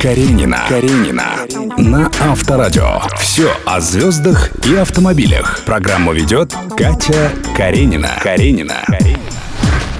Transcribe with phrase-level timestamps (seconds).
[0.00, 0.64] Каренина.
[0.68, 1.46] Каренина.
[1.78, 3.00] На Авторадио.
[3.18, 5.60] Все о звездах и автомобилях.
[5.64, 8.10] Программу ведет Катя Каренина.
[8.22, 8.84] Каренина.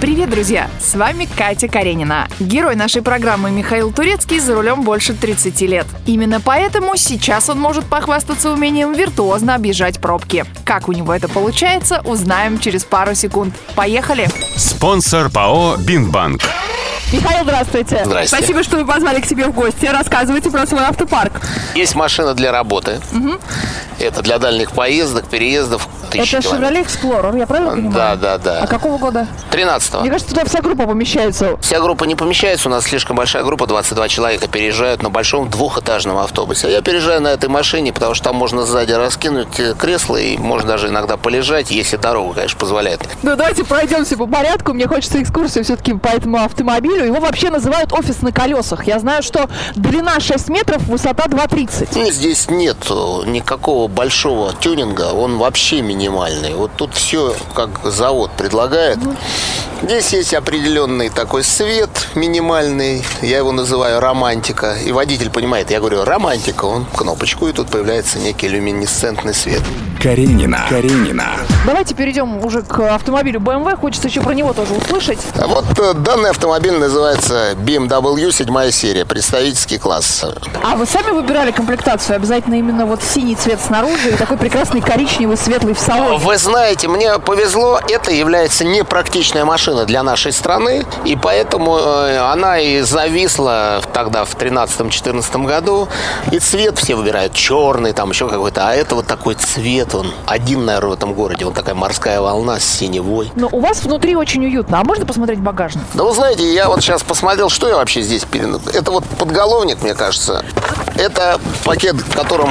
[0.00, 0.68] Привет, друзья!
[0.78, 2.28] С вами Катя Каренина.
[2.38, 5.86] Герой нашей программы Михаил Турецкий за рулем больше 30 лет.
[6.04, 10.44] Именно поэтому сейчас он может похвастаться умением виртуозно объезжать пробки.
[10.66, 13.54] Как у него это получается, узнаем через пару секунд.
[13.74, 14.28] Поехали!
[14.58, 16.42] Спонсор ПАО «Бинбанк».
[17.12, 18.02] Михаил, здравствуйте.
[18.04, 18.36] Здрасте.
[18.36, 19.86] Спасибо, что вы позвали к себе в гости.
[19.86, 21.32] Рассказывайте про свой автопарк.
[21.74, 23.00] Есть машина для работы.
[24.04, 25.88] Это для дальних поездок, переездов.
[26.12, 26.22] Это.
[26.22, 27.92] Chevrolet Explorer, я правильно понимаю?
[27.92, 28.60] Да, да, да.
[28.62, 29.26] А какого года?
[29.50, 31.56] 13 Мне кажется, туда вся группа помещается.
[31.60, 36.18] Вся группа не помещается, у нас слишком большая группа, 22 человека переезжают на большом двухэтажном
[36.18, 36.70] автобусе.
[36.70, 40.68] Я переезжаю на этой машине, потому что там можно сзади раскинуть э, кресло и можно
[40.68, 43.00] даже иногда полежать, если дорога, конечно, позволяет.
[43.22, 44.72] Ну, давайте пройдемся по порядку.
[44.72, 47.04] Мне хочется экскурсию все-таки по этому автомобилю.
[47.04, 48.86] Его вообще называют офис на колесах.
[48.86, 51.88] Я знаю, что длина 6 метров, высота 2,30.
[51.94, 52.76] Ну, Здесь нет
[53.26, 56.54] никакого большого тюнинга, он вообще минимальный.
[56.54, 58.98] Вот тут все как завод предлагает.
[59.82, 64.76] Здесь есть определенный такой свет минимальный, я его называю романтика.
[64.84, 69.62] И водитель понимает, я говорю романтика, он кнопочку, и тут появляется некий люминесцентный свет.
[70.04, 70.66] Каренина.
[70.68, 71.28] Каренина.
[71.64, 73.74] Давайте перейдем уже к автомобилю BMW.
[73.74, 75.18] Хочется еще про него тоже услышать.
[75.34, 80.26] А Вот э, данный автомобиль называется BMW 7 серия, представительский класс.
[80.62, 82.16] А вы сами выбирали комплектацию?
[82.16, 86.18] Обязательно именно вот синий цвет снаружи и такой прекрасный коричневый, светлый в салоне.
[86.18, 92.58] Вы знаете, мне повезло, это является непрактичная машина для нашей страны, и поэтому э, она
[92.58, 95.88] и зависла тогда в 13-14 году.
[96.30, 100.64] И цвет все выбирают черный, там еще какой-то, а это вот такой цвет, он один,
[100.64, 103.30] наверное, в этом городе, он такая морская волна с синевой.
[103.36, 104.80] Но у вас внутри очень уютно.
[104.80, 105.84] А можно посмотреть багажник?
[105.94, 108.60] Да вы знаете, я вот сейчас посмотрел, что я вообще здесь перен...
[108.72, 110.44] Это вот подголовник, мне кажется.
[110.96, 112.50] Это пакет, в котором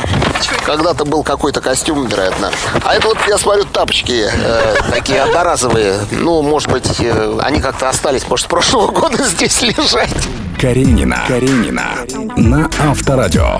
[0.65, 2.51] когда-то был какой-то костюм, вероятно.
[2.83, 5.99] А это вот, я смотрю, тапочки э, такие одноразовые.
[6.11, 10.09] Ну, может быть, э, они как-то остались, может, с прошлого года здесь лежать.
[10.59, 11.23] Каренина.
[11.27, 11.89] Каренина.
[12.37, 13.59] На Авторадио.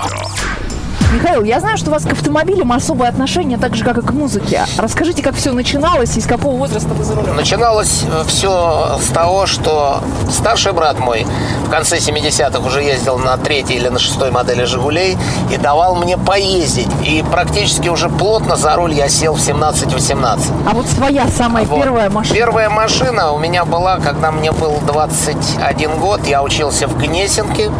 [1.14, 4.10] Михаил, я знаю, что у вас к автомобилям особое отношение, так же, как и к
[4.10, 4.64] музыке.
[4.76, 7.36] Расскажите, как все начиналось и с какого возраста вы за рулем?
[7.36, 11.24] Начиналось все с того, что старший брат мой
[11.66, 15.16] в конце 70-х уже ездил на третьей или на шестой модели «Жигулей»
[15.52, 16.88] и давал мне поездить.
[17.04, 20.40] И практически уже плотно за руль я сел в 17-18.
[20.68, 21.80] А вот своя самая Вот.
[21.80, 22.34] первая машина.
[22.34, 26.26] Первая машина у меня была, когда мне был 21 год.
[26.26, 27.70] Я учился в Гнесинке.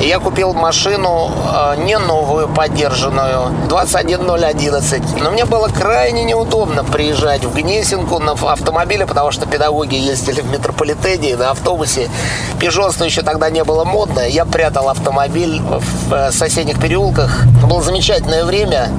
[0.00, 2.48] И я купил машину э, не новую,
[2.84, 5.22] поддержанную, 21011.
[5.22, 10.50] Но мне было крайне неудобно приезжать в Гнесинку на автомобиле, потому что педагоги ездили в
[10.50, 12.10] метрополитене на автобусе.
[12.60, 14.20] Пижонство еще тогда не было модно.
[14.20, 17.44] Я прятал автомобиль в э, соседних переулках.
[17.68, 18.90] Было замечательное время.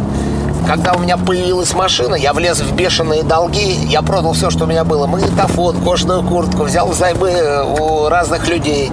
[0.67, 4.67] Когда у меня появилась машина, я влез в бешеные долги, я продал все, что у
[4.67, 5.05] меня было.
[5.05, 8.91] Магнитофон, кожаную куртку, взял займы э, у разных людей.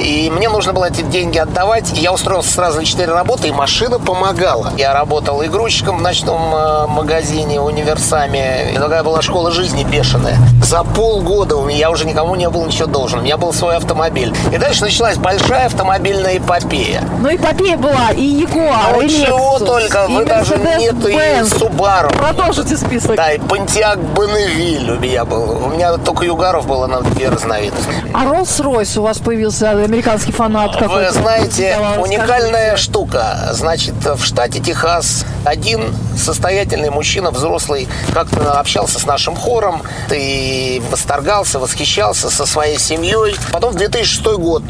[0.00, 1.92] И мне нужно было эти деньги отдавать.
[1.96, 4.72] И я устроился сразу на 4 работы, и машина помогала.
[4.76, 8.72] Я работал игрушечком в ночном э, магазине, универсаме.
[8.72, 10.38] И такая была школа жизни бешеная.
[10.64, 13.20] За полгода у меня я уже никому не был ничего должен.
[13.20, 14.34] У меня был свой автомобиль.
[14.52, 17.02] И дальше началась большая автомобильная эпопея.
[17.20, 21.44] Ну, эпопея была и Ягуар, Ну, и чего Lexus, только, и вы даже нет, и.
[21.58, 22.10] Субару.
[22.10, 23.16] Продолжите список.
[23.16, 25.66] Да, и Понтиак Бонневиль у меня был.
[25.66, 27.90] У меня только Югаров было на две разновидности.
[28.14, 31.12] А Rolls-Royce у вас появился американский фанат Вы какой-то?
[31.12, 32.76] знаете, Давай, уникальная расскажите.
[32.90, 33.36] штука.
[33.52, 41.58] Значит, в штате Техас один состоятельный мужчина, взрослый, как-то общался с нашим хором и восторгался,
[41.58, 43.34] восхищался со своей семьей.
[43.52, 44.62] Потом в 2006 год.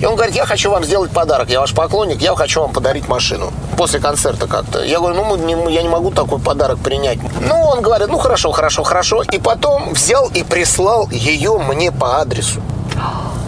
[0.00, 1.50] И он говорит, я хочу вам сделать подарок.
[1.50, 3.52] Я ваш поклонник, я хочу вам подарить машину.
[3.76, 4.84] После концерта как-то.
[4.84, 7.18] Я говорю, ну, мы не- я не могу такой подарок принять.
[7.40, 9.22] Ну, он говорит, ну, хорошо, хорошо, хорошо.
[9.32, 12.60] И потом взял и прислал ее мне по адресу.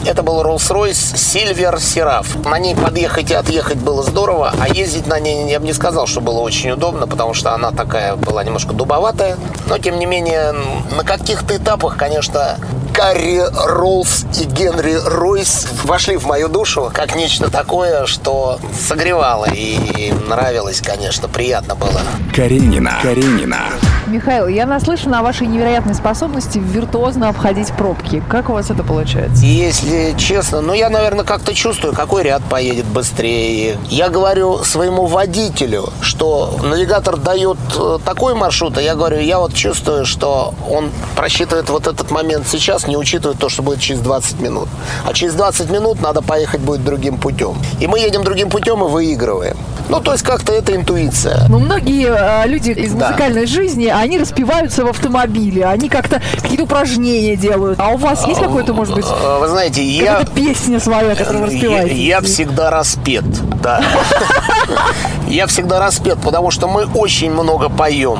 [0.07, 2.49] Это был Rolls-Royce Silver Seraph.
[2.49, 6.07] На ней подъехать и отъехать было здорово, а ездить на ней я бы не сказал,
[6.07, 9.37] что было очень удобно, потому что она такая была немножко дубоватая.
[9.67, 10.55] Но, тем не менее,
[10.97, 12.57] на каких-то этапах, конечно,
[12.95, 18.59] Гарри Роллс и Генри Ройс вошли в мою душу как нечто такое, что
[18.89, 22.01] согревало и нравилось, конечно, приятно было.
[22.35, 22.99] Каренина.
[23.03, 23.67] Каренина.
[24.11, 28.23] Михаил, я наслышана о вашей невероятной способности виртуозно обходить пробки.
[28.29, 29.45] Как у вас это получается?
[29.47, 33.77] Если честно, ну я, наверное, как-то чувствую, какой ряд поедет быстрее.
[33.89, 39.55] Я говорю своему водителю, что навигатор дает э, такой маршрут, а я говорю, я вот
[39.55, 44.41] чувствую, что он просчитывает вот этот момент сейчас, не учитывает то, что будет через 20
[44.41, 44.69] минут.
[45.07, 47.57] А через 20 минут надо поехать будет другим путем.
[47.79, 49.57] И мы едем другим путем и выигрываем.
[49.89, 51.47] Ну, то есть как-то это интуиция.
[51.49, 53.09] Ну, многие э, люди из Да.
[53.09, 57.79] музыкальной жизни, они распиваются в автомобиле, они как-то какие-то упражнения делают.
[57.81, 60.25] А у вас есть какой-то, может быть, Э, Вы знаете, я...
[60.35, 61.95] песня своя, которую вы Я, распеваете?
[61.97, 63.25] я всегда распет,
[63.63, 63.83] да.
[65.29, 68.19] Я всегда распет, потому что мы очень много поем.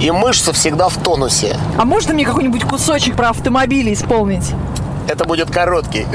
[0.00, 1.56] И мышцы всегда в тонусе.
[1.76, 4.52] А можно мне какой-нибудь кусочек про автомобили исполнить?
[5.08, 6.06] Это будет короткий.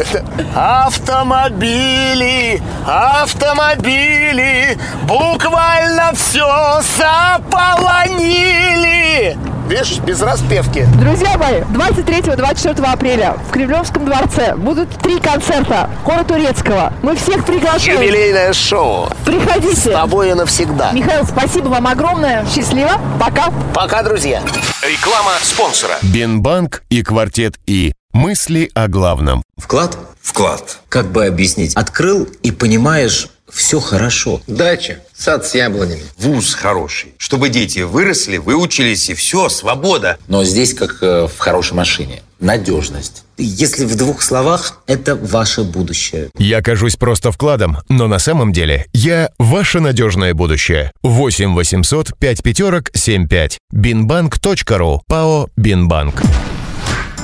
[0.55, 9.35] Автомобили, автомобили, буквально все заполонили.
[9.67, 10.85] Видишь, без распевки.
[10.99, 16.93] Друзья мои, 23-24 апреля в Кремлевском дворце будут три концерта хора турецкого.
[17.01, 17.99] Мы всех приглашаем.
[17.99, 19.07] Юбилейное шоу.
[19.09, 19.89] С Приходите.
[19.91, 20.91] тобой и навсегда.
[20.91, 22.45] Михаил, спасибо вам огромное.
[22.53, 22.91] Счастливо.
[23.19, 23.49] Пока.
[23.73, 24.43] Пока, друзья.
[24.83, 25.95] Реклама спонсора.
[26.03, 27.93] Бинбанк и Квартет И.
[28.13, 29.41] Мысли о главном.
[29.57, 29.97] Вклад?
[30.21, 30.79] Вклад.
[30.87, 31.73] Как бы объяснить?
[31.73, 34.39] Открыл и понимаешь, все хорошо.
[34.45, 34.99] Дача.
[35.15, 36.03] Сад с яблонями.
[36.19, 37.15] Вуз хороший.
[37.17, 40.19] Чтобы дети выросли, выучились и все, свобода.
[40.27, 43.23] Но здесь, как э, в хорошей машине, надежность.
[43.37, 46.29] Если в двух словах, это ваше будущее.
[46.37, 50.91] Я кажусь просто вкладом, но на самом деле я ваше надежное будущее.
[51.01, 53.57] 8 800 5 пятерок 75.
[53.71, 55.01] Бинбанк.ру.
[55.07, 56.21] ПАО Бинбанк.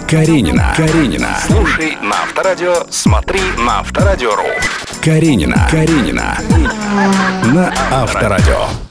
[0.10, 0.74] Каренина.
[0.76, 1.38] Каренина.
[1.46, 4.44] Слушай на Авторадио, смотри на Авторадио.ру.
[5.04, 5.68] Каренина.
[5.70, 6.36] Каренина.
[7.54, 8.89] На Авторадио.